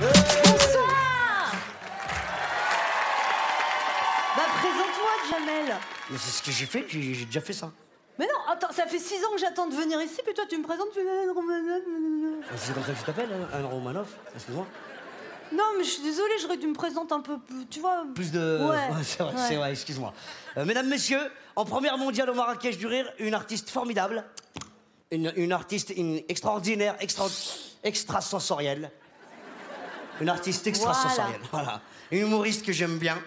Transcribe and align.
Bonsoir 0.00 1.52
Bah 4.36 4.42
présente-moi, 4.58 5.12
Jamel 5.30 5.76
Mais 6.10 6.18
c'est 6.18 6.30
ce 6.30 6.42
que 6.42 6.50
j'ai 6.50 6.66
fait, 6.66 6.84
j'ai 6.88 7.14
j'ai 7.14 7.24
déjà 7.26 7.40
fait 7.40 7.52
ça. 7.52 7.70
Mais 8.18 8.26
non, 8.26 8.52
attends, 8.52 8.72
ça 8.72 8.86
fait 8.86 8.98
six 8.98 9.24
ans 9.24 9.30
que 9.34 9.40
j'attends 9.40 9.68
de 9.68 9.74
venir 9.74 10.00
ici, 10.02 10.20
puis 10.24 10.34
toi 10.34 10.44
tu 10.48 10.58
me 10.58 10.64
présentes, 10.64 10.88
tu 10.92 11.00
fais 11.00 11.08
Anne 11.08 11.30
Romanoff. 11.30 11.82
C'est 12.56 12.74
comme 12.74 12.82
ça 12.84 12.92
que 12.92 12.98
tu 12.98 13.04
t'appelles, 13.04 13.32
hein, 13.32 13.48
Anne 13.52 13.66
Romanoff 13.66 14.08
Excuse-moi. 14.34 14.66
Non, 15.52 15.64
mais 15.78 15.84
je 15.84 15.90
suis 15.90 16.02
désolée, 16.02 16.34
j'aurais 16.40 16.56
dû 16.56 16.66
me 16.66 16.74
présenter 16.74 17.14
un 17.14 17.20
peu 17.20 17.38
plus, 17.38 17.66
tu 17.66 17.78
vois... 17.78 18.04
Plus 18.14 18.32
de. 18.32 18.66
Ouais, 18.68 19.02
c'est 19.04 19.22
vrai, 19.22 19.34
c'est 19.36 19.56
vrai, 19.56 19.70
excuse-moi. 19.72 20.12
Euh, 20.56 20.64
mesdames, 20.64 20.88
messieurs, 20.88 21.30
en 21.54 21.64
première 21.64 21.98
mondiale 21.98 22.30
au 22.30 22.34
Marrakech 22.34 22.78
du 22.78 22.86
Rire, 22.88 23.12
une 23.20 23.34
artiste 23.34 23.70
formidable. 23.70 24.24
Une, 25.12 25.32
une 25.36 25.52
artiste 25.52 25.90
une 25.96 26.22
extraordinaire, 26.28 26.96
extra, 26.98 27.26
extrasensorielle. 27.84 28.90
Une 30.20 30.28
artiste 30.28 30.66
extrasensorielle, 30.66 31.40
voilà. 31.50 31.80
Une 32.10 32.20
humoriste 32.20 32.64
que 32.64 32.72
j'aime 32.72 32.98
bien, 32.98 33.18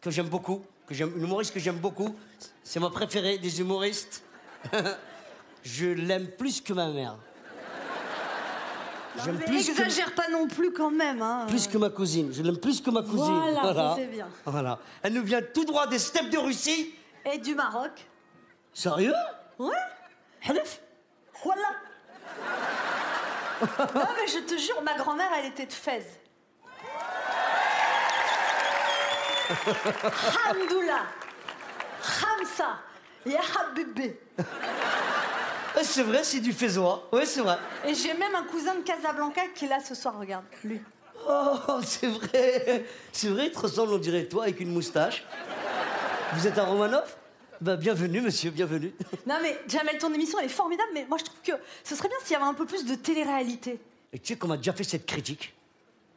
que 0.00 0.10
j'aime 0.10 0.28
beaucoup, 0.28 0.64
que 0.86 0.94
j'aime, 0.94 1.12
une 1.16 1.24
humoriste 1.24 1.52
que 1.52 1.60
j'aime 1.60 1.76
beaucoup. 1.78 2.14
C'est 2.64 2.80
ma 2.80 2.90
préférée 2.90 3.38
des 3.38 3.60
humoristes. 3.60 4.22
Je 5.62 5.86
l'aime 5.86 6.28
plus 6.28 6.60
que 6.60 6.72
ma 6.72 6.88
mère. 6.88 7.16
J'aime 9.24 9.38
plus 9.38 9.66
que- 9.66 9.70
exagère 9.72 10.14
pas 10.14 10.28
non 10.30 10.46
plus 10.46 10.72
quand 10.72 10.90
même, 10.90 11.22
hein. 11.22 11.46
plus 11.48 11.66
que 11.66 11.78
ma 11.78 11.90
cousine. 11.90 12.32
Je 12.32 12.42
l'aime 12.42 12.58
plus 12.58 12.80
que 12.80 12.90
ma 12.90 13.02
cousine. 13.02 13.40
Voilà, 13.60 13.94
c'est 13.96 14.06
bien. 14.06 14.28
Voilà. 14.44 14.78
Elle 15.02 15.14
nous 15.14 15.22
vient 15.24 15.40
tout 15.42 15.64
droit 15.64 15.86
des 15.86 15.98
steppes 15.98 16.30
de 16.30 16.38
Russie. 16.38 16.94
Et 17.30 17.38
du 17.38 17.54
Maroc. 17.54 17.90
Sérieux? 18.72 19.14
Ouais 19.58 19.74
Halef 20.46 20.80
Voilà 21.42 21.68
Non 23.60 24.08
mais 24.16 24.26
je 24.26 24.38
te 24.40 24.56
jure, 24.58 24.82
ma 24.82 24.94
grand-mère, 24.94 25.30
elle 25.38 25.46
était 25.46 25.66
de 25.66 25.72
Fès. 25.72 26.04
Hamdoullah 30.50 31.06
Hamsa 32.02 32.78
Ya 33.24 33.40
Eh, 35.78 35.84
C'est 35.84 36.02
vrai, 36.02 36.22
c'est 36.24 36.40
du 36.40 36.52
Fézois. 36.52 37.08
Oui, 37.12 37.26
c'est 37.26 37.40
vrai. 37.40 37.58
Et 37.84 37.94
j'ai 37.94 38.14
même 38.14 38.34
un 38.34 38.44
cousin 38.44 38.74
de 38.74 38.80
Casablanca 38.82 39.42
qui 39.54 39.64
est 39.64 39.68
là 39.68 39.78
ce 39.80 39.94
soir, 39.94 40.18
regarde, 40.18 40.44
lui. 40.62 40.80
Oh, 41.28 41.80
c'est 41.84 42.06
vrai. 42.06 42.84
C'est 43.12 43.28
vrai, 43.28 43.46
il 43.46 43.52
te 43.52 43.58
ressemble, 43.58 43.92
on 43.94 43.98
dirait 43.98 44.24
toi, 44.26 44.44
avec 44.44 44.60
une 44.60 44.72
moustache. 44.72 45.24
Vous 46.34 46.46
êtes 46.46 46.58
un 46.58 46.64
Romanov? 46.64 47.15
Bah, 47.60 47.76
Bienvenue, 47.76 48.20
monsieur, 48.20 48.50
bienvenue. 48.50 48.92
Non 49.26 49.36
mais 49.42 49.58
Jamel, 49.68 49.98
ton 49.98 50.12
émission 50.12 50.38
elle 50.38 50.46
est 50.46 50.48
formidable, 50.48 50.90
mais 50.94 51.06
moi 51.08 51.18
je 51.18 51.24
trouve 51.24 51.40
que 51.44 51.52
ce 51.84 51.94
serait 51.96 52.08
bien 52.08 52.16
s'il 52.22 52.32
y 52.32 52.36
avait 52.36 52.44
un 52.44 52.54
peu 52.54 52.66
plus 52.66 52.84
de 52.84 52.94
télé-réalité. 52.94 53.80
Et 54.12 54.18
tu 54.18 54.32
sais 54.32 54.38
qu'on 54.38 54.48
m'a 54.48 54.56
déjà 54.56 54.72
fait 54.72 54.84
cette 54.84 55.04
critique 55.06 55.54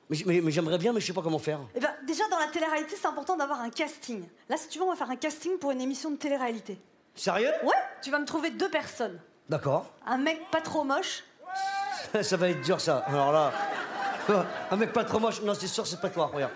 Mais, 0.10 0.16
j- 0.18 0.24
mais- 0.28 0.42
mais 0.42 0.52
j'aimerais 0.52 0.78
bien, 0.78 0.94
mais 0.94 1.00
je 1.02 1.08
sais 1.08 1.14
pas 1.14 1.22
comment 1.22 1.40
faire. 1.40 1.60
Eh 1.76 1.80
ben, 1.80 1.90
déjà 2.06 2.24
dans 2.30 2.40
la 2.40 2.48
télé-réalité, 2.48 2.96
c'est 3.00 3.08
important 3.08 3.36
d'avoir 3.36 3.62
un 3.62 3.70
casting. 3.70 4.24
Là, 4.48 4.58
si 4.58 4.68
tu 4.70 4.80
veux, 4.80 4.86
on 4.86 4.90
va 4.92 4.96
faire 4.96 5.10
un 5.10 5.16
casting 5.16 5.58
pour 5.58 5.72
une 5.72 5.82
émission 5.82 6.12
de 6.12 6.16
télé-réalité. 6.18 6.80
Sérieux? 7.16 7.52
Ouais, 7.64 7.74
tu 8.02 8.12
vas 8.12 8.20
me 8.20 8.26
trouver 8.26 8.50
deux 8.52 8.70
personnes. 8.70 9.20
D'accord. 9.50 9.92
Un 10.06 10.18
mec 10.18 10.40
pas 10.52 10.62
trop 10.62 10.84
moche. 10.84 11.24
Ça 12.22 12.38
va 12.38 12.50
être 12.50 12.62
dur, 12.62 12.80
ça. 12.80 12.98
Alors 13.08 13.32
là. 13.32 13.52
Un 14.72 14.76
mec 14.78 14.94
pas 14.94 15.04
trop 15.04 15.20
moche. 15.20 15.42
Non, 15.42 15.54
c'est 15.56 15.68
sûr, 15.68 15.86
c'est 15.88 16.00
pas 16.00 16.10
toi, 16.10 16.30
regarde. 16.32 16.52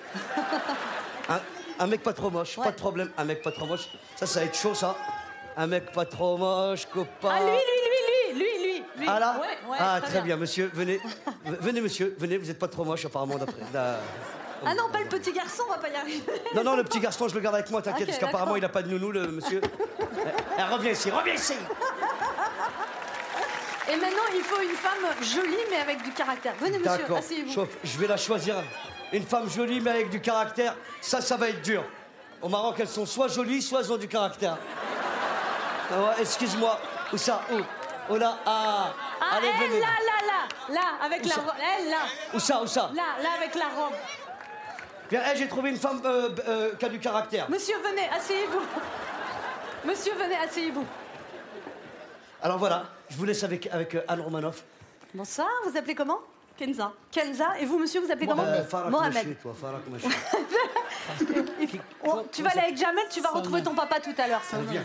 Un, 1.79 1.87
mec 1.87 2.03
pas 2.03 2.13
trop 2.13 2.29
moche, 2.29 2.57
Ouais. 2.57 2.63
pas 2.65 2.71
de 2.71 2.75
problème. 2.77 3.09
Un 3.17 3.23
mec 3.25 3.41
pas 3.41 3.51
trop 3.51 3.65
moche. 3.65 3.87
Ça, 4.15 4.25
ça 4.25 4.39
va 4.41 4.45
être 4.45 4.55
chaud, 4.57 4.73
ça. 4.73 4.95
Un 5.57 5.67
mec 5.67 5.91
pas 5.91 6.05
trop 6.05 6.37
moche, 6.37 6.85
copain. 6.87 7.29
Ah, 7.31 7.39
lui, 7.39 7.51
lui, 7.51 8.39
lui, 8.39 8.39
lui, 8.39 8.63
lui, 8.63 8.83
lui. 8.99 9.05
Ah 9.07 9.19
là 9.19 9.37
Ouais, 9.41 9.47
ouais, 9.69 9.77
Ah, 9.79 9.99
très 10.01 10.21
bien. 10.21 10.35
monsieur, 10.37 10.69
venez. 10.73 10.99
Venez, 11.45 11.81
monsieur, 11.81 12.15
venez, 12.19 12.37
vous 12.37 12.49
êtes 12.49 12.59
pas 12.59 12.67
trop 12.67 12.83
moche, 12.85 13.05
apparemment, 13.05 13.37
d'après. 13.37 13.61
da- 13.71 13.99
Ah 14.65 14.73
non, 14.75 14.89
pas 14.91 14.99
le 14.99 15.05
petit 15.07 15.33
garçon, 15.33 15.63
on 15.67 15.71
va 15.71 15.77
pas 15.77 15.89
y 15.89 15.95
arriver. 15.95 16.23
Non, 16.55 16.63
non, 16.63 16.75
le 16.77 16.83
petit 16.85 16.99
garçon, 17.01 17.27
je 17.27 17.35
le 17.35 17.41
garde 17.41 17.55
avec 17.55 17.69
moi, 17.69 17.81
t'inquiète, 17.81 18.07
parce 18.07 18.17
qu'apparemment, 18.19 18.55
il 18.55 18.63
a 18.63 18.69
pas 18.69 18.81
de 18.81 18.89
nounou, 18.89 19.11
le 19.11 19.27
monsieur. 19.27 19.61
Eh, 20.25 20.29
eh, 20.59 20.73
reviens 20.73 20.91
ici, 20.91 21.09
reviens 21.11 21.33
ici 21.33 21.53
Et 23.93 23.97
maintenant, 23.97 24.23
il 24.33 24.41
faut 24.41 24.61
une 24.61 24.75
femme 24.75 25.05
jolie, 25.21 25.63
mais 25.69 25.77
avec 25.77 26.01
du 26.01 26.11
caractère. 26.11 26.53
Venez, 26.59 26.79
monsieur, 26.79 26.97
D'accord. 26.97 27.17
asseyez-vous. 27.17 27.67
Je 27.83 27.97
vais 27.99 28.07
la 28.07 28.17
choisir. 28.17 28.55
Une 29.11 29.25
femme 29.25 29.47
jolie, 29.49 29.79
mais 29.81 29.91
avec 29.91 30.09
du 30.09 30.19
caractère. 30.19 30.75
Ça, 30.99 31.21
ça 31.21 31.37
va 31.37 31.49
être 31.49 31.61
dur. 31.61 31.83
Au 32.41 32.49
Maroc, 32.49 32.75
elles 32.79 32.87
sont 32.87 33.05
soit 33.05 33.27
jolies, 33.27 33.61
soit 33.61 33.81
elles 33.81 33.93
ont 33.93 33.97
du 33.97 34.07
caractère. 34.07 34.57
Ah 35.91 35.99
ouais, 36.01 36.21
excuse-moi. 36.21 36.79
Où 37.11 37.17
ça 37.17 37.41
Où 37.51 37.59
Oh 38.09 38.17
là, 38.17 38.37
ah 38.45 38.93
Ah, 39.21 39.37
Allez, 39.37 39.47
elle, 39.61 39.69
venez. 39.69 39.79
là, 39.79 39.85
là, 39.85 40.27
là, 40.27 40.73
là, 40.73 41.05
avec 41.05 41.23
Où 41.23 41.27
la 41.29 41.35
ça 41.35 41.41
robe. 41.41 41.51
Elle, 41.79 41.89
là, 41.89 41.97
Où 42.33 42.39
ça 42.39 42.61
Où 42.63 42.67
ça 42.67 42.91
là, 42.95 43.03
là, 43.21 43.29
avec 43.37 43.53
la 43.55 43.67
robe. 43.77 43.93
Bien, 45.09 45.21
eh, 45.31 45.37
j'ai 45.37 45.47
trouvé 45.47 45.69
une 45.69 45.77
femme 45.77 46.01
euh, 46.03 46.29
euh, 46.47 46.71
qui 46.75 46.85
a 46.85 46.89
du 46.89 46.99
caractère. 46.99 47.47
Monsieur, 47.49 47.75
venez, 47.77 48.09
asseyez-vous. 48.09 48.61
Monsieur, 49.85 50.13
venez, 50.15 50.35
asseyez-vous. 50.35 50.85
Alors 52.41 52.57
voilà, 52.57 52.83
je 53.13 53.17
vous 53.19 53.25
laisse 53.25 53.43
avec, 53.43 53.67
avec 53.67 53.93
euh, 53.93 54.01
Anne 54.07 54.21
Romanoff. 54.21 54.63
Bonsoir, 55.13 55.47
vous 55.65 55.77
appelez 55.77 55.93
comment? 55.93 56.19
Kenza. 56.57 56.91
Kenza, 57.11 57.59
et 57.59 57.65
vous, 57.65 57.77
monsieur, 57.77 58.01
vous 58.01 58.11
appelez 58.11 58.25
comment? 58.25 58.43
Euh, 58.43 58.63
Mohamed. 58.89 59.39
Toi. 59.39 59.53
Oh, 62.05 62.21
tu 62.31 62.41
vas 62.41 62.49
aller 62.49 62.61
avec 62.61 62.77
Jamel, 62.77 63.05
tu 63.11 63.21
vas 63.21 63.29
retrouver 63.29 63.61
ton 63.61 63.75
papa 63.75 63.99
tout 63.99 64.13
à 64.17 64.27
l'heure. 64.27 64.43
ça. 64.43 64.57
Viens, 64.67 64.83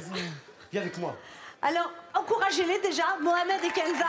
viens 0.70 0.82
avec 0.82 0.98
moi. 0.98 1.16
Alors, 1.62 1.90
encouragez-les 2.14 2.80
déjà, 2.80 3.04
Mohamed 3.20 3.64
et 3.64 3.70
Kenza. 3.70 4.06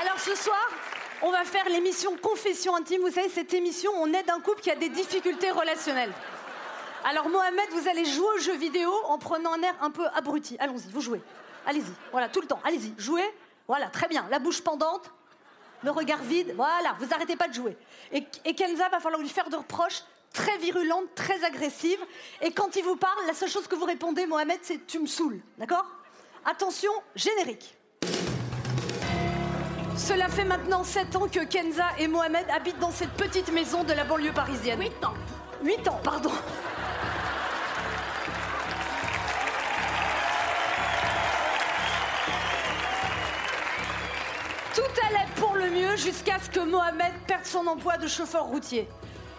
Alors 0.00 0.20
ce 0.20 0.34
soir, 0.36 0.68
on 1.22 1.32
va 1.32 1.44
faire 1.44 1.68
l'émission 1.68 2.16
Confession 2.18 2.76
intime. 2.76 3.00
Vous 3.00 3.10
savez, 3.10 3.28
cette 3.28 3.52
émission, 3.52 3.90
on 3.96 4.06
aide 4.12 4.30
un 4.30 4.40
couple 4.40 4.60
qui 4.60 4.70
a 4.70 4.76
des 4.76 4.90
difficultés 4.90 5.50
relationnelles. 5.50 6.12
Alors 7.08 7.28
Mohamed, 7.28 7.68
vous 7.70 7.88
allez 7.88 8.04
jouer 8.04 8.26
aux 8.34 8.40
jeux 8.40 8.56
vidéo 8.56 8.90
en 9.04 9.16
prenant 9.16 9.52
un 9.52 9.62
air 9.62 9.76
un 9.80 9.92
peu 9.92 10.04
abruti. 10.16 10.56
Allons-y, 10.58 10.90
vous 10.90 11.00
jouez. 11.00 11.22
Allez-y, 11.64 11.92
voilà, 12.10 12.28
tout 12.28 12.40
le 12.40 12.48
temps. 12.48 12.58
Allez-y, 12.64 12.92
jouez. 12.98 13.22
Voilà, 13.68 13.86
très 13.90 14.08
bien. 14.08 14.26
La 14.28 14.40
bouche 14.40 14.60
pendante, 14.60 15.12
le 15.84 15.92
regard 15.92 16.20
vide. 16.24 16.54
Voilà, 16.56 16.96
vous 16.98 17.06
arrêtez 17.14 17.36
pas 17.36 17.46
de 17.46 17.54
jouer. 17.54 17.76
Et, 18.10 18.26
et 18.44 18.56
Kenza, 18.56 18.88
va 18.88 18.98
falloir 18.98 19.22
lui 19.22 19.28
faire 19.28 19.48
de 19.48 19.54
reproches 19.54 20.02
très 20.32 20.58
virulentes, 20.58 21.14
très 21.14 21.44
agressives. 21.44 22.04
Et 22.42 22.50
quand 22.50 22.74
il 22.74 22.82
vous 22.82 22.96
parle, 22.96 23.24
la 23.28 23.34
seule 23.34 23.50
chose 23.50 23.68
que 23.68 23.76
vous 23.76 23.84
répondez, 23.84 24.26
Mohamed, 24.26 24.58
c'est 24.62 24.84
tu 24.84 24.98
me 24.98 25.06
saoules. 25.06 25.40
D'accord? 25.58 25.86
Attention, 26.44 26.90
générique. 27.14 27.76
Cela 29.96 30.28
fait 30.28 30.44
maintenant 30.44 30.82
7 30.82 31.14
ans 31.14 31.28
que 31.28 31.44
Kenza 31.44 31.86
et 32.00 32.08
Mohamed 32.08 32.46
habitent 32.50 32.80
dans 32.80 32.90
cette 32.90 33.12
petite 33.12 33.52
maison 33.52 33.84
de 33.84 33.92
la 33.92 34.02
banlieue 34.02 34.32
parisienne. 34.32 34.80
8 34.80 35.04
ans. 35.04 35.14
8 35.62 35.86
ans, 35.86 36.00
pardon. 36.02 36.32
Tout 44.76 45.06
allait 45.08 45.24
pour 45.36 45.54
le 45.54 45.70
mieux 45.70 45.96
jusqu'à 45.96 46.38
ce 46.38 46.50
que 46.50 46.60
Mohamed 46.60 47.10
perde 47.26 47.46
son 47.46 47.66
emploi 47.66 47.96
de 47.96 48.06
chauffeur 48.06 48.44
routier. 48.44 48.86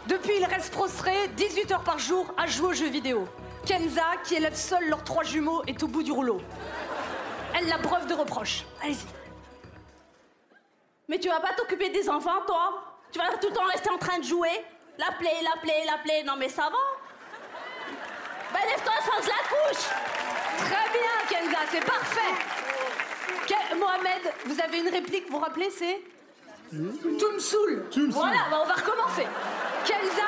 Depuis, 0.08 0.32
il 0.40 0.46
reste 0.46 0.74
prostré 0.74 1.28
18 1.28 1.74
heures 1.74 1.84
par 1.84 2.00
jour 2.00 2.26
à 2.38 2.48
jouer 2.48 2.70
aux 2.70 2.74
jeux 2.74 2.90
vidéo. 2.90 3.28
Kenza, 3.64 4.02
qui 4.24 4.34
élève 4.34 4.56
seule 4.56 4.90
leurs 4.90 5.04
trois 5.04 5.22
jumeaux, 5.22 5.62
est 5.68 5.84
au 5.84 5.88
bout 5.88 6.02
du 6.02 6.12
rouleau. 6.12 6.42
Elle 7.56 7.68
la 7.68 7.78
breuve 7.78 8.08
de 8.08 8.16
reproches. 8.16 8.66
Allez-y. 8.82 9.06
Mais 11.08 11.20
tu 11.20 11.30
vas 11.30 11.40
pas 11.40 11.54
t'occuper 11.54 11.90
des 11.90 12.10
enfants, 12.10 12.42
toi? 12.48 12.98
Tu 13.12 13.20
vas 13.20 13.38
tout 13.38 13.50
le 13.50 13.54
temps 13.54 13.66
rester 13.66 13.92
en 13.92 14.00
train 14.00 14.18
de 14.18 14.24
jouer? 14.24 14.66
L'appeler, 14.98 15.30
l'appeler, 15.44 15.84
l'appeler. 15.86 16.24
Non, 16.26 16.34
mais 16.36 16.50
ça 16.50 16.64
va 16.64 17.94
Bah, 18.52 18.60
lève-toi, 18.68 18.94
change 19.06 19.28
la 19.28 19.44
couche 19.48 19.86
Très 20.58 20.90
bien, 20.98 21.30
Kenza, 21.30 21.60
c'est 21.70 21.86
parfait. 21.86 22.77
Mohamed, 23.78 24.34
vous 24.46 24.60
avez 24.62 24.80
une 24.80 24.90
réplique, 24.90 25.26
vous 25.30 25.38
vous 25.38 25.44
rappelez, 25.44 25.70
c'est 25.70 26.02
Tu 26.72 26.76
me 26.78 27.40
saoules. 27.40 27.84
Voilà, 28.10 28.38
bah, 28.52 28.60
on 28.64 28.68
va 28.68 28.74
recommencer. 28.74 29.26
Kenza, 29.86 30.28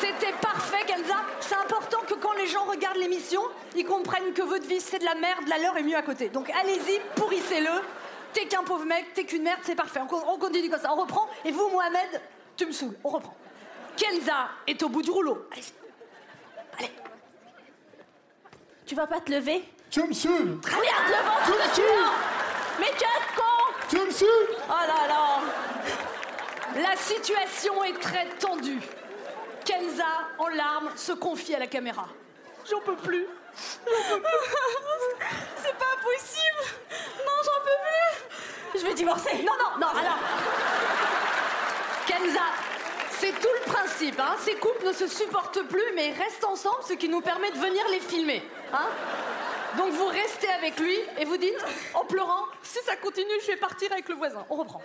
c'était 0.00 0.32
parfait, 0.40 0.84
Kenza. 0.86 1.16
C'est 1.40 1.54
important 1.56 1.98
que 2.08 2.14
quand 2.14 2.32
les 2.34 2.46
gens 2.46 2.64
regardent 2.64 2.96
l'émission, 2.96 3.42
ils 3.74 3.84
comprennent 3.84 4.32
que 4.32 4.42
votre 4.42 4.66
vie, 4.66 4.80
c'est 4.80 4.98
de 4.98 5.04
la 5.04 5.14
merde, 5.14 5.46
la 5.48 5.58
leur 5.58 5.76
est 5.76 5.82
mieux 5.82 5.96
à 5.96 6.02
côté. 6.02 6.28
Donc 6.28 6.50
allez-y, 6.50 7.00
pourrissez-le. 7.14 7.70
t'es 8.32 8.46
qu'un 8.46 8.62
pauvre 8.64 8.84
mec, 8.84 9.12
t'es 9.14 9.24
qu'une 9.24 9.42
merde, 9.42 9.60
c'est 9.62 9.74
parfait. 9.74 10.00
On, 10.02 10.06
con- 10.06 10.22
on 10.26 10.38
continue 10.38 10.70
comme 10.70 10.80
ça, 10.80 10.92
on 10.92 11.00
reprend. 11.00 11.28
Et 11.44 11.50
vous, 11.52 11.68
Mohamed, 11.70 12.20
tu 12.56 12.66
me 12.66 12.72
saoules, 12.72 12.96
on 13.04 13.08
reprend. 13.10 13.36
Kenza 13.96 14.48
est 14.66 14.82
au 14.82 14.88
bout 14.88 15.02
du 15.02 15.10
rouleau. 15.10 15.46
Allez, 15.52 15.62
allez. 16.78 16.90
Tu 18.86 18.94
vas 18.94 19.06
pas 19.06 19.20
te 19.20 19.30
lever? 19.32 19.64
Tu 19.90 20.02
me 20.02 20.12
saoules 20.12 20.58
Regarde 20.64 21.08
le 21.08 21.24
ventre 21.24 21.44
Tu 21.46 21.52
de 21.52 21.56
me 21.56 21.74
saoules 21.74 22.04
Mais 22.78 22.92
tu 22.98 23.04
es 23.04 23.22
con 23.36 23.72
Tu 23.88 23.98
me 23.98 24.10
saoules 24.10 24.56
Oh 24.68 24.84
là 24.86 25.06
là 25.08 25.40
La 26.88 26.96
situation 26.96 27.82
est 27.84 27.98
très 28.00 28.28
tendue. 28.38 28.80
Kenza, 29.64 30.04
en 30.38 30.48
larmes, 30.48 30.90
se 30.96 31.12
confie 31.12 31.54
à 31.54 31.58
la 31.58 31.66
caméra. 31.66 32.06
J'en 32.70 32.80
peux 32.80 32.96
plus. 32.96 33.26
C'est 33.56 33.80
pas 35.78 35.96
possible 36.02 36.62
Non, 37.24 37.32
j'en 37.44 37.60
peux 37.64 37.78
plus 37.82 38.80
Je 38.80 38.84
vais 38.86 38.94
divorcer 38.94 39.42
Non, 39.44 39.54
non, 39.58 39.78
non, 39.80 39.88
alors. 39.98 40.18
Kenza, 42.06 42.46
c'est 43.18 43.32
tout 43.32 43.48
le 43.64 43.72
principe. 43.72 44.20
Hein. 44.20 44.36
Ces 44.44 44.54
couples 44.56 44.86
ne 44.86 44.92
se 44.92 45.06
supportent 45.08 45.62
plus, 45.62 45.92
mais 45.94 46.08
ils 46.08 46.18
restent 46.22 46.44
ensemble, 46.44 46.82
ce 46.86 46.92
qui 46.92 47.08
nous 47.08 47.20
permet 47.20 47.50
de 47.50 47.58
venir 47.58 47.82
les 47.90 48.00
filmer. 48.00 48.42
Hein. 48.72 48.88
Donc 49.76 49.92
vous 49.92 50.06
restez 50.06 50.48
avec 50.48 50.78
lui 50.80 50.98
et 51.18 51.24
vous 51.24 51.36
dites, 51.36 51.64
en 51.94 52.04
pleurant, 52.04 52.44
si 52.62 52.78
ça 52.84 52.96
continue, 52.96 53.26
je 53.42 53.48
vais 53.48 53.56
partir 53.56 53.92
avec 53.92 54.08
le 54.08 54.14
voisin. 54.14 54.44
On 54.48 54.56
reprend. 54.56 54.80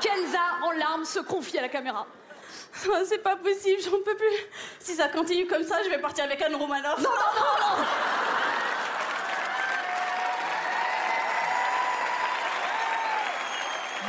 Kenza, 0.00 0.40
en 0.62 0.72
larmes, 0.72 1.04
se 1.04 1.20
confie 1.20 1.58
à 1.58 1.62
la 1.62 1.68
caméra. 1.68 2.06
Oh, 2.88 2.92
C'est 3.06 3.22
pas 3.22 3.36
possible, 3.36 3.80
j'en 3.82 3.98
peux 4.04 4.16
plus 4.16 4.36
Si 4.78 4.94
ça 4.94 5.08
continue 5.08 5.46
comme 5.46 5.62
ça, 5.62 5.82
je 5.84 5.88
vais 5.88 5.98
partir 5.98 6.24
avec 6.24 6.42
Anne 6.42 6.56
Romanoff 6.56 6.98
Non, 6.98 7.10
non, 7.10 7.40
non, 7.60 7.84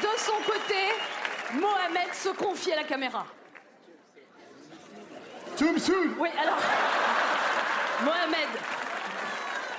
De 0.02 0.20
son 0.20 0.52
côté, 0.52 0.94
Mohamed 1.54 2.14
se 2.14 2.30
confie 2.30 2.74
à 2.74 2.78
la 2.78 2.84
caméra. 2.84 3.26
Tu 5.56 5.64
me 5.66 5.80
saoules 5.80 6.16
Oui, 6.20 6.30
alors. 6.38 6.58
Mohamed, 8.04 8.50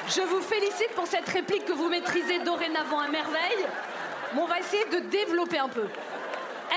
je 0.09 0.23
vous 0.23 0.41
félicite 0.41 0.91
pour 0.95 1.07
cette 1.07 1.29
réplique 1.29 1.65
que 1.65 1.73
vous 1.73 1.89
maîtrisez 1.89 2.39
dorénavant 2.41 3.01
à 3.01 3.09
merveille. 3.09 3.67
Mais 4.35 4.41
on 4.41 4.47
va 4.47 4.59
essayer 4.59 4.85
de 4.87 4.99
développer 5.09 5.59
un 5.59 5.69
peu. 5.69 5.87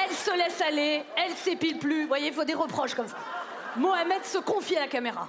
Elle 0.04 0.16
se 0.16 0.32
laisse 0.38 0.62
aller, 0.62 1.04
elle 1.16 1.34
s'épile 1.34 1.80
plus. 1.80 2.04
Vous 2.04 2.08
voyez, 2.08 2.28
il 2.28 2.34
faut 2.34 2.44
des 2.44 2.54
reproches 2.54 2.94
comme 2.94 3.08
ça. 3.08 3.18
Mohamed 3.76 4.24
se 4.24 4.38
confie 4.40 4.78
à 4.78 4.82
la 4.82 4.88
caméra. 4.88 5.28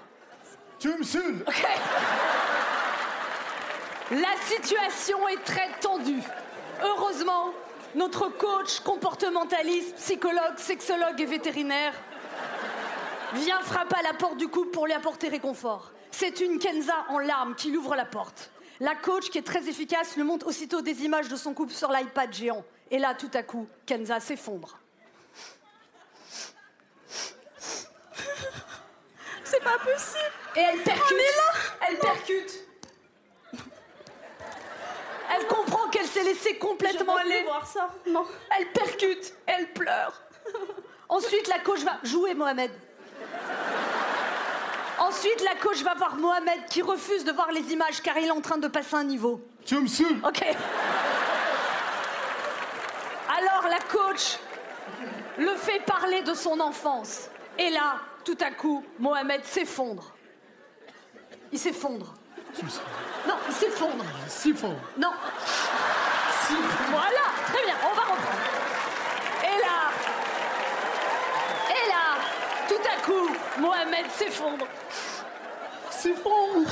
Tu 0.78 0.88
me 0.88 1.02
saoules 1.02 1.44
Ok. 1.46 1.66
La 4.12 4.36
situation 4.46 5.28
est 5.28 5.44
très 5.44 5.68
tendue. 5.80 6.22
Heureusement, 6.82 7.52
notre 7.94 8.28
coach 8.28 8.80
comportementaliste, 8.80 9.94
psychologue, 9.96 10.56
sexologue 10.56 11.20
et 11.20 11.26
vétérinaire 11.26 11.92
vient 13.34 13.60
frapper 13.60 13.96
à 14.00 14.02
la 14.02 14.14
porte 14.14 14.36
du 14.36 14.48
couple 14.48 14.70
pour 14.70 14.86
lui 14.86 14.94
apporter 14.94 15.28
réconfort. 15.28 15.92
C'est 16.20 16.40
une 16.40 16.58
Kenza 16.58 17.06
en 17.08 17.18
larmes 17.18 17.54
qui 17.54 17.70
lui 17.70 17.78
ouvre 17.78 17.96
la 17.96 18.04
porte. 18.04 18.50
La 18.78 18.94
coach, 18.94 19.30
qui 19.30 19.38
est 19.38 19.42
très 19.42 19.70
efficace, 19.70 20.16
lui 20.16 20.22
montre 20.22 20.48
aussitôt 20.48 20.82
des 20.82 21.02
images 21.02 21.30
de 21.30 21.36
son 21.36 21.54
couple 21.54 21.72
sur 21.72 21.90
l'iPad 21.90 22.30
géant. 22.30 22.62
Et 22.90 22.98
là, 22.98 23.14
tout 23.14 23.30
à 23.32 23.42
coup, 23.42 23.66
Kenza 23.86 24.20
s'effondre. 24.20 24.78
C'est 29.44 29.64
pas 29.64 29.78
possible 29.78 30.30
Et 30.56 30.60
elle 30.60 30.82
percute. 30.82 31.16
Elle 31.88 31.98
percute. 31.98 32.64
Elle 35.34 35.46
comprend 35.46 35.88
qu'elle 35.88 36.06
s'est 36.06 36.24
laissée 36.24 36.58
complètement 36.58 37.16
Je 37.16 37.22
aller. 37.22 37.36
plus 37.36 37.44
voir 37.44 37.66
ça, 37.66 37.88
non 38.06 38.26
Elle 38.58 38.70
percute, 38.72 39.32
elle 39.46 39.72
pleure. 39.72 40.20
Ensuite, 41.08 41.48
la 41.48 41.60
coach 41.60 41.80
va 41.80 41.98
jouer 42.02 42.34
Mohamed. 42.34 42.72
Ensuite, 45.10 45.42
la 45.42 45.56
coach 45.56 45.82
va 45.82 45.94
voir 45.94 46.14
Mohamed 46.16 46.66
qui 46.70 46.82
refuse 46.82 47.24
de 47.24 47.32
voir 47.32 47.50
les 47.50 47.72
images 47.72 48.00
car 48.00 48.16
il 48.16 48.28
est 48.28 48.30
en 48.30 48.40
train 48.40 48.58
de 48.58 48.68
passer 48.68 48.94
un 48.94 49.02
niveau. 49.02 49.40
Tu 49.66 49.74
me 49.74 49.88
saoules 49.88 50.20
Ok. 50.24 50.44
Alors 53.28 53.68
la 53.68 53.80
coach 53.90 54.38
le 55.36 55.54
fait 55.56 55.80
parler 55.80 56.22
de 56.22 56.32
son 56.32 56.60
enfance. 56.60 57.28
Et 57.58 57.70
là, 57.70 57.96
tout 58.24 58.38
à 58.40 58.52
coup, 58.52 58.84
Mohamed 59.00 59.44
s'effondre. 59.44 60.12
Il 61.50 61.58
s'effondre. 61.58 62.14
Non, 63.26 63.34
il 63.48 63.54
s'effondre. 63.54 64.04
Siphon 64.28 64.76
Non. 64.96 65.12
Voilà, 66.90 67.26
très 67.46 67.64
bien, 67.64 67.74
on 67.82 67.94
va 67.94 68.02
reprendre. 68.02 68.20
Et 69.42 69.60
là, 69.60 69.90
et 71.70 71.88
là, 71.88 72.18
tout 72.70 72.88
à 72.88 73.02
coup, 73.04 73.28
Mohamed 73.58 74.08
s'effondre. 74.16 74.64
Siphon 75.90 76.64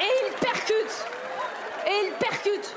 Et 0.00 0.10
il 0.24 0.32
percute. 0.38 1.06
Et 1.88 2.06
il 2.06 2.12
percute. 2.12 2.76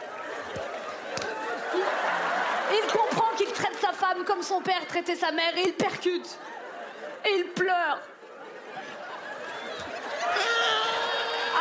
Il 2.72 2.92
comprend 2.92 3.36
qu'il 3.38 3.52
traite 3.52 3.78
sa 3.80 3.94
femme 3.94 4.24
comme 4.26 4.42
son 4.42 4.62
père 4.62 4.86
traitait 4.88 5.16
sa 5.16 5.32
mère 5.32 5.56
et 5.56 5.68
il 5.68 5.74
percute. 5.74 6.40
Et 7.24 7.36
il 7.38 7.46
pleure. 7.50 8.00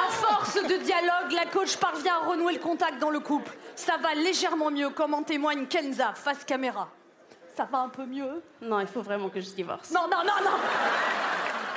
À 0.06 0.10
force 0.10 0.54
de 0.54 0.76
dialogue, 0.76 1.32
la 1.32 1.44
coach 1.46 1.76
parvient 1.76 2.14
à 2.14 2.26
renouer 2.30 2.54
le 2.54 2.60
contact 2.60 2.98
dans 2.98 3.10
le 3.10 3.20
couple. 3.20 3.52
Ça 3.76 3.98
va 3.98 4.14
légèrement 4.14 4.70
mieux, 4.70 4.88
comme 4.88 5.12
en 5.12 5.22
témoigne 5.22 5.66
Kenza, 5.66 6.14
face 6.14 6.44
caméra. 6.44 6.88
Ça 7.56 7.68
va 7.70 7.78
un 7.78 7.88
peu 7.88 8.04
mieux 8.04 8.42
Non, 8.60 8.80
il 8.80 8.86
faut 8.86 9.02
vraiment 9.02 9.28
que 9.28 9.40
je 9.40 9.50
divorce. 9.50 9.90
Non, 9.92 10.08
non, 10.10 10.24
non, 10.24 10.44
non 10.44 10.56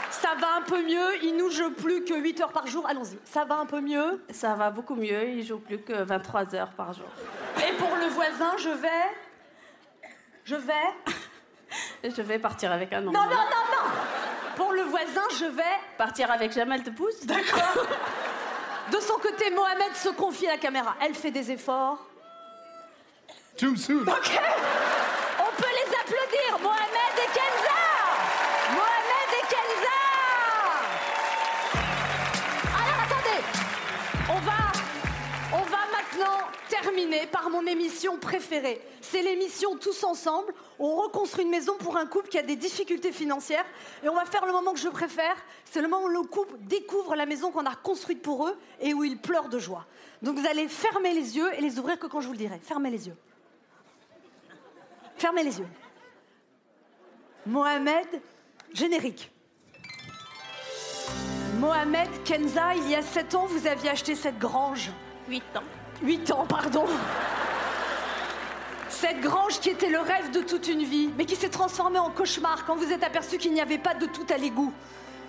Ça 0.09 0.29
va 0.39 0.55
un 0.57 0.61
peu 0.61 0.81
mieux, 0.81 1.23
il 1.23 1.35
nous 1.37 1.51
joue 1.51 1.69
plus 1.71 2.03
que 2.03 2.15
8 2.15 2.41
heures 2.41 2.51
par 2.51 2.65
jour. 2.65 2.85
Allons-y, 2.87 3.19
ça 3.25 3.45
va 3.45 3.55
un 3.57 3.65
peu 3.67 3.79
mieux. 3.79 4.23
Ça 4.31 4.55
va 4.55 4.71
beaucoup 4.71 4.95
mieux, 4.95 5.29
il 5.29 5.45
joue 5.45 5.59
plus 5.59 5.79
que 5.79 5.93
23 5.93 6.55
heures 6.55 6.71
par 6.71 6.93
jour. 6.93 7.05
Et 7.57 7.73
pour 7.73 7.95
le 7.95 8.07
voisin, 8.07 8.57
je 8.57 8.69
vais. 8.69 10.09
Je 10.45 10.55
vais. 10.55 10.73
Je 12.03 12.21
vais 12.21 12.39
partir 12.39 12.71
avec 12.71 12.93
un 12.93 13.05
homme. 13.05 13.13
Non, 13.13 13.23
non, 13.23 13.29
non, 13.29 13.35
non 13.35 13.91
Pour 14.55 14.71
le 14.71 14.83
voisin, 14.83 15.23
je 15.37 15.45
vais. 15.45 15.63
Partir 15.97 16.31
avec 16.31 16.53
Jamel 16.53 16.81
te 16.81 16.89
pousse 16.91 17.25
D'accord. 17.25 17.85
De 18.91 18.97
son 19.01 19.15
côté, 19.15 19.49
Mohamed 19.51 19.93
se 19.93 20.09
confie 20.09 20.47
à 20.47 20.51
la 20.51 20.57
caméra. 20.57 20.95
Elle 21.01 21.13
fait 21.13 21.31
des 21.31 21.51
efforts. 21.51 22.07
Tu 23.57 23.67
me 23.67 23.75
saoules 23.75 24.07
Ok 24.07 24.39
terminer 37.67 37.67
par 37.67 37.75
mon 37.75 37.81
émission 37.81 38.17
préférée. 38.17 38.81
C'est 39.01 39.21
l'émission 39.21 39.77
Tous 39.77 40.03
Ensemble. 40.03 40.53
On 40.79 40.95
reconstruit 40.95 41.43
une 41.43 41.51
maison 41.51 41.75
pour 41.77 41.97
un 41.97 42.05
couple 42.05 42.29
qui 42.29 42.37
a 42.37 42.43
des 42.43 42.55
difficultés 42.55 43.11
financières. 43.11 43.65
Et 44.03 44.09
on 44.09 44.15
va 44.15 44.25
faire 44.25 44.45
le 44.45 44.51
moment 44.51 44.73
que 44.73 44.79
je 44.79 44.89
préfère. 44.89 45.35
C'est 45.65 45.81
le 45.81 45.87
moment 45.87 46.05
où 46.05 46.09
le 46.09 46.21
couple 46.23 46.55
découvre 46.61 47.15
la 47.15 47.25
maison 47.25 47.51
qu'on 47.51 47.65
a 47.65 47.75
construite 47.75 48.21
pour 48.21 48.47
eux 48.47 48.57
et 48.79 48.93
où 48.93 49.03
ils 49.03 49.17
pleurent 49.17 49.49
de 49.49 49.59
joie. 49.59 49.85
Donc 50.21 50.37
vous 50.37 50.47
allez 50.47 50.67
fermer 50.67 51.13
les 51.13 51.37
yeux 51.37 51.53
et 51.57 51.61
les 51.61 51.79
ouvrir 51.79 51.99
que 51.99 52.07
quand 52.07 52.21
je 52.21 52.27
vous 52.27 52.33
le 52.33 52.39
dirai. 52.39 52.59
Fermez 52.63 52.89
les 52.89 53.07
yeux. 53.07 53.17
Fermez 55.17 55.43
les 55.43 55.59
yeux. 55.59 55.67
Mohamed, 57.45 58.07
générique. 58.73 59.31
Mohamed 61.59 62.09
Kenza, 62.23 62.75
il 62.75 62.91
y 62.91 62.95
a 62.95 63.01
7 63.01 63.33
ans, 63.33 63.45
vous 63.47 63.65
aviez 63.65 63.89
acheté 63.89 64.13
cette 64.13 64.37
grange. 64.37 64.91
8 65.27 65.43
ans. 65.55 65.63
8 66.03 66.31
ans, 66.31 66.45
pardon. 66.47 66.85
Cette 68.99 69.21
grange 69.21 69.59
qui 69.59 69.69
était 69.69 69.89
le 69.89 69.99
rêve 69.99 70.31
de 70.31 70.41
toute 70.41 70.67
une 70.67 70.83
vie, 70.83 71.11
mais 71.19 71.25
qui 71.25 71.35
s'est 71.35 71.49
transformée 71.49 71.99
en 71.99 72.09
cauchemar 72.09 72.65
quand 72.65 72.75
vous 72.75 72.91
êtes 72.91 73.03
aperçu 73.03 73.37
qu'il 73.37 73.53
n'y 73.53 73.61
avait 73.61 73.77
pas 73.77 73.93
de 73.93 74.07
tout 74.07 74.25
à 74.33 74.37
l'égout, 74.37 74.73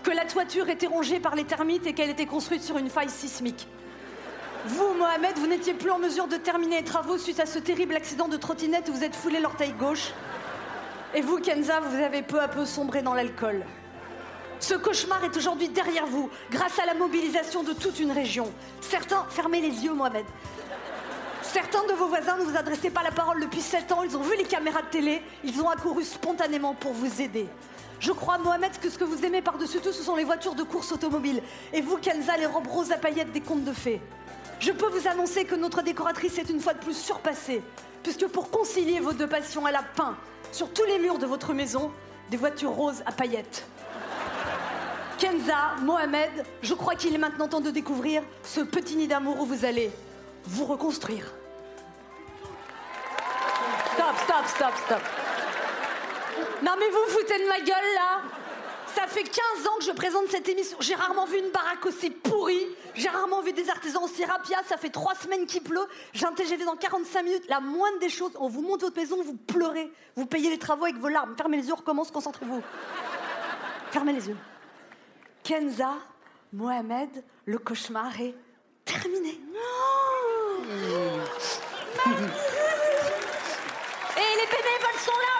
que 0.02 0.10
la 0.10 0.24
toiture 0.24 0.70
était 0.70 0.86
rongée 0.86 1.20
par 1.20 1.34
les 1.34 1.44
termites 1.44 1.86
et 1.86 1.92
qu'elle 1.92 2.08
était 2.08 2.24
construite 2.24 2.62
sur 2.62 2.78
une 2.78 2.88
faille 2.88 3.10
sismique. 3.10 3.68
Vous, 4.64 4.94
Mohamed, 4.94 5.36
vous 5.36 5.48
n'étiez 5.48 5.74
plus 5.74 5.90
en 5.90 5.98
mesure 5.98 6.28
de 6.28 6.38
terminer 6.38 6.78
les 6.78 6.84
travaux 6.84 7.18
suite 7.18 7.40
à 7.40 7.44
ce 7.44 7.58
terrible 7.58 7.94
accident 7.94 8.26
de 8.26 8.38
trottinette 8.38 8.88
où 8.88 8.94
vous 8.94 9.04
êtes 9.04 9.14
foulé 9.14 9.38
l'orteil 9.38 9.72
gauche. 9.72 10.14
Et 11.14 11.20
vous, 11.20 11.38
Kenza, 11.38 11.80
vous 11.80 12.02
avez 12.02 12.22
peu 12.22 12.40
à 12.40 12.48
peu 12.48 12.64
sombré 12.64 13.02
dans 13.02 13.12
l'alcool. 13.12 13.66
Ce 14.60 14.72
cauchemar 14.72 15.22
est 15.24 15.36
aujourd'hui 15.36 15.68
derrière 15.68 16.06
vous, 16.06 16.30
grâce 16.50 16.78
à 16.78 16.86
la 16.86 16.94
mobilisation 16.94 17.64
de 17.64 17.74
toute 17.74 18.00
une 18.00 18.12
région. 18.12 18.50
Certains, 18.80 19.26
fermez 19.28 19.60
les 19.60 19.84
yeux, 19.84 19.92
Mohamed. 19.92 20.24
Certains 21.52 21.86
de 21.86 21.94
vos 21.94 22.08
voisins 22.08 22.36
ne 22.36 22.44
vous 22.44 22.58
adressaient 22.58 22.90
pas 22.90 23.02
la 23.02 23.10
parole 23.10 23.40
depuis 23.40 23.62
7 23.62 23.90
ans, 23.92 24.02
ils 24.02 24.14
ont 24.18 24.20
vu 24.20 24.36
les 24.36 24.44
caméras 24.44 24.82
de 24.82 24.88
télé, 24.88 25.22
ils 25.44 25.62
ont 25.62 25.70
accouru 25.70 26.04
spontanément 26.04 26.74
pour 26.74 26.92
vous 26.92 27.22
aider. 27.22 27.48
Je 28.00 28.12
crois, 28.12 28.36
Mohamed, 28.36 28.78
que 28.78 28.90
ce 28.90 28.98
que 28.98 29.04
vous 29.04 29.24
aimez 29.24 29.40
par-dessus 29.40 29.80
tout, 29.80 29.92
ce 29.92 30.02
sont 30.02 30.14
les 30.14 30.24
voitures 30.24 30.54
de 30.54 30.62
course 30.62 30.92
automobile. 30.92 31.42
Et 31.72 31.80
vous, 31.80 31.96
Kenza, 31.96 32.36
les 32.36 32.44
robes 32.44 32.66
roses 32.66 32.92
à 32.92 32.98
paillettes 32.98 33.32
des 33.32 33.40
contes 33.40 33.64
de 33.64 33.72
fées. 33.72 34.02
Je 34.60 34.72
peux 34.72 34.88
vous 34.88 35.08
annoncer 35.08 35.46
que 35.46 35.54
notre 35.54 35.80
décoratrice 35.80 36.36
est 36.36 36.50
une 36.50 36.60
fois 36.60 36.74
de 36.74 36.80
plus 36.80 36.96
surpassée, 36.96 37.62
puisque 38.02 38.26
pour 38.26 38.50
concilier 38.50 39.00
vos 39.00 39.14
deux 39.14 39.26
passions, 39.26 39.66
elle 39.66 39.76
a 39.76 39.82
peint 39.82 40.18
sur 40.52 40.70
tous 40.70 40.84
les 40.84 40.98
murs 40.98 41.18
de 41.18 41.26
votre 41.26 41.54
maison 41.54 41.90
des 42.30 42.36
voitures 42.36 42.72
roses 42.72 43.02
à 43.06 43.12
paillettes. 43.12 43.66
Kenza, 45.16 45.76
Mohamed, 45.80 46.44
je 46.60 46.74
crois 46.74 46.94
qu'il 46.94 47.14
est 47.14 47.18
maintenant 47.18 47.48
temps 47.48 47.62
de 47.62 47.70
découvrir 47.70 48.22
ce 48.42 48.60
petit 48.60 48.96
nid 48.96 49.08
d'amour 49.08 49.40
où 49.40 49.46
vous 49.46 49.64
allez 49.64 49.90
vous 50.44 50.66
reconstruire. 50.66 51.37
Stop, 54.28 54.46
stop, 54.46 54.74
stop. 54.84 55.00
Non 56.62 56.72
mais 56.78 56.90
vous 56.90 56.98
vous 57.06 57.12
foutez 57.18 57.38
de 57.42 57.48
ma 57.48 57.60
gueule 57.60 57.94
là 57.94 58.20
Ça 58.94 59.06
fait 59.06 59.22
15 59.22 59.66
ans 59.66 59.78
que 59.78 59.84
je 59.84 59.90
présente 59.92 60.28
cette 60.28 60.46
émission. 60.50 60.76
J'ai 60.80 60.94
rarement 60.94 61.24
vu 61.24 61.38
une 61.38 61.50
baraque 61.50 61.86
aussi 61.86 62.10
pourrie. 62.10 62.66
J'ai 62.94 63.08
rarement 63.08 63.40
vu 63.40 63.54
des 63.54 63.70
artisans 63.70 64.04
aussi 64.04 64.26
rapias. 64.26 64.64
Ça 64.68 64.76
fait 64.76 64.90
3 64.90 65.14
semaines 65.14 65.46
qu'il 65.46 65.62
pleut. 65.62 65.86
J'ai 66.12 66.26
un 66.26 66.32
TGV 66.32 66.66
dans 66.66 66.76
45 66.76 67.22
minutes. 67.22 67.44
La 67.48 67.60
moindre 67.60 68.00
des 68.00 68.10
choses, 68.10 68.32
on 68.38 68.50
vous 68.50 68.60
monte 68.60 68.82
votre 68.82 68.98
maison, 68.98 69.22
vous 69.22 69.32
pleurez. 69.32 69.90
Vous 70.14 70.26
payez 70.26 70.50
les 70.50 70.58
travaux 70.58 70.84
avec 70.84 70.98
vos 70.98 71.08
larmes. 71.08 71.34
Fermez 71.34 71.56
les 71.56 71.66
yeux, 71.66 71.72
recommence, 71.74 72.10
concentrez-vous. 72.10 72.62
Fermez 73.92 74.12
les 74.12 74.28
yeux. 74.28 74.36
Kenza, 75.42 75.94
Mohamed, 76.52 77.24
le 77.46 77.56
cauchemar 77.56 78.20
est 78.20 78.34
terminé. 78.84 79.40
Non 79.54 81.24
sold 84.98 85.16
out. 85.32 85.37